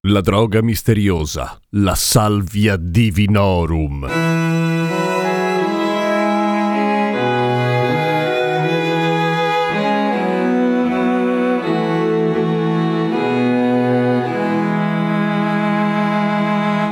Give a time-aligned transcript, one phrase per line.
[0.00, 4.06] La droga misteriosa, la salvia divinorum.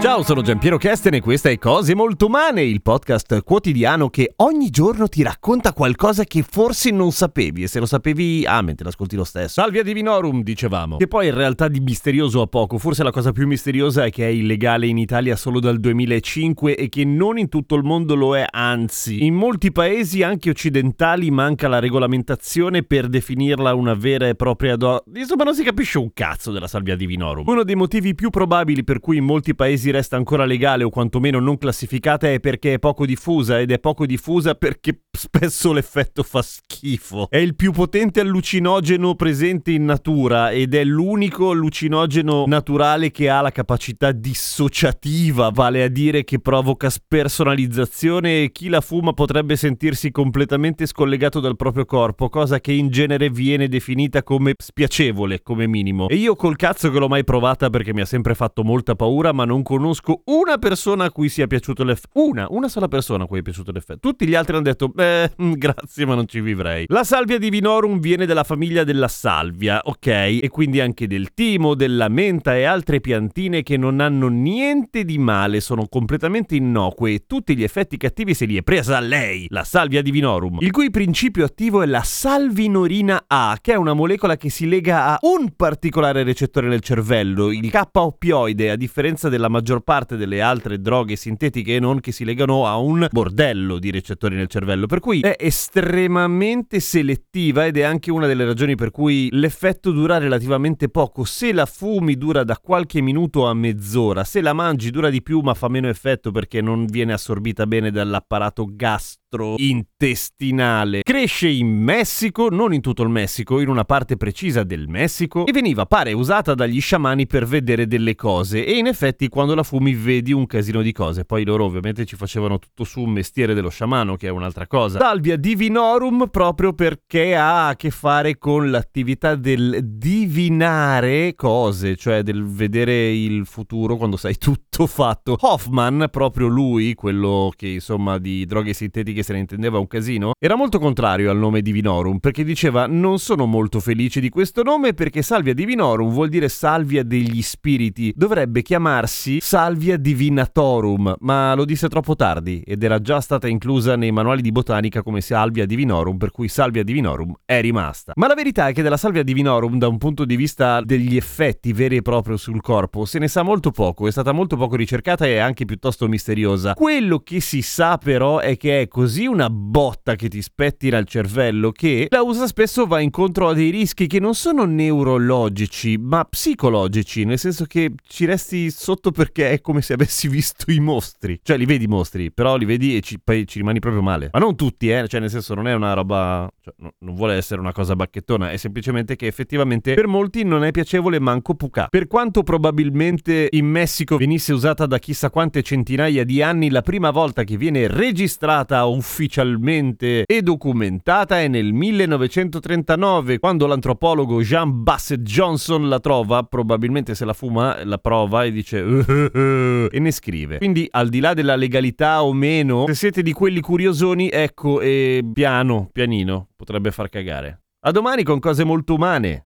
[0.01, 4.71] Ciao, sono Giampiero Kesten e questa è Cose Molto Umane, il podcast quotidiano che ogni
[4.71, 9.15] giorno ti racconta qualcosa che forse non sapevi e se lo sapevi, amen, te l'ascolti
[9.15, 9.61] lo stesso.
[9.61, 13.47] Salvia Divinorum, dicevamo, che poi in realtà di misterioso a poco, forse la cosa più
[13.47, 17.75] misteriosa è che è illegale in Italia solo dal 2005 e che non in tutto
[17.75, 23.75] il mondo lo è, anzi, in molti paesi anche occidentali manca la regolamentazione per definirla
[23.75, 25.05] una vera e propria do...
[25.15, 27.47] Insomma, non si capisce un cazzo della Salvia Divinorum.
[27.47, 31.39] Uno dei motivi più probabili per cui in molti paesi resta ancora legale o quantomeno
[31.39, 36.43] non classificata è perché è poco diffusa ed è poco diffusa perché spesso l'effetto fa
[36.43, 37.29] schifo.
[37.29, 43.41] È il più potente allucinogeno presente in natura ed è l'unico allucinogeno naturale che ha
[43.41, 50.11] la capacità dissociativa, vale a dire che provoca spersonalizzazione e chi la fuma potrebbe sentirsi
[50.11, 56.09] completamente scollegato dal proprio corpo, cosa che in genere viene definita come spiacevole, come minimo.
[56.09, 59.33] E io col cazzo che l'ho mai provata perché mi ha sempre fatto molta paura,
[59.33, 62.21] ma non conosco una persona a cui sia piaciuto l'effetto.
[62.21, 64.11] Una, una sola persona a cui è piaciuto l'effetto.
[64.11, 66.85] Tutti gli altri hanno detto, beh, mm, grazie, ma non ci vivrei.
[66.89, 70.07] La salvia divinorum viene dalla famiglia della salvia, ok?
[70.07, 75.17] E quindi anche del timo, della menta e altre piantine che non hanno niente di
[75.17, 79.65] male, sono completamente innocue e tutti gli effetti cattivi se li è presa lei, la
[79.65, 84.51] salvia divinorum, il cui principio attivo è la salvinorina A, che è una molecola che
[84.51, 90.17] si lega a un particolare recettore nel cervello, il K-oppioide, a differenza della maggior parte
[90.17, 94.49] delle altre droghe sintetiche e non che si legano a un bordello di recettori nel
[94.49, 99.93] cervello, per cui è estremamente selettiva ed è anche una delle ragioni per cui l'effetto
[99.93, 101.23] dura relativamente poco.
[101.25, 105.39] Se la fumi dura da qualche minuto a mezz'ora, se la mangi dura di più
[105.41, 111.03] ma fa meno effetto perché non viene assorbita bene dall'apparato gastrointestinale.
[111.03, 115.53] Cresce in Messico, non in tutto il Messico, in una parte precisa del Messico e
[115.53, 119.95] veniva, pare, usata dagli sciamani per vedere delle cose e in effetti quando la fumi
[119.95, 121.25] vedi un casino di cose.
[121.25, 124.99] Poi loro ovviamente ci facevano tutto su un mestiere dello sciamano che è un'altra cosa.
[124.99, 132.45] Salvia divinorum proprio perché ha a che fare con l'attività del divinare cose, cioè del
[132.45, 135.37] vedere il futuro quando sai tutto fatto.
[135.41, 140.57] Hoffman, proprio lui, quello che insomma di droghe sintetiche se ne intendeva un casino, era
[140.57, 145.23] molto contrario al nome divinorum perché diceva non sono molto felice di questo nome perché
[145.23, 152.15] salvia divinorum vuol dire salvia degli spiriti, dovrebbe chiamarsi salvia divinatorum, ma lo disse troppo
[152.15, 156.47] tardi ed era già stata inclusa nei manuali di botanica come salvia divinorum, per cui
[156.47, 158.13] salvia divinorum è rimasta.
[158.15, 161.73] Ma la verità è che della salvia divinorum, da un punto di vista degli effetti
[161.73, 165.27] veri e propri sul corpo, se ne sa molto poco, è stata molto poco ricercata
[165.27, 166.75] e anche piuttosto misteriosa.
[166.75, 171.07] Quello che si sa però è che è così una botta che ti spettina il
[171.07, 176.25] cervello che la usa spesso va incontro a dei rischi che non sono neurologici, ma
[176.25, 179.11] psicologici, nel senso che ci resti sotto
[179.41, 181.41] perché è come se avessi visto i mostri.
[181.43, 184.29] Cioè li vedi i mostri, però li vedi e ci, poi ci rimani proprio male.
[184.33, 187.35] Ma non tutti, eh, cioè nel senso non è una roba, cioè, no, non vuole
[187.35, 191.87] essere una cosa bacchettona, è semplicemente che effettivamente per molti non è piacevole manco pucà.
[191.89, 197.11] Per quanto probabilmente in Messico venisse usata da chissà quante centinaia di anni, la prima
[197.11, 205.89] volta che viene registrata ufficialmente e documentata è nel 1939, quando l'antropologo Jean Bassett Johnson
[205.89, 209.30] la trova, probabilmente se la fuma, la prova e dice
[209.91, 210.59] e ne scrive.
[210.59, 215.23] Quindi al di là della legalità o meno, se siete di quelli curiosoni, ecco, e
[215.33, 217.63] piano, pianino, potrebbe far cagare.
[217.83, 219.47] A domani con cose molto umane.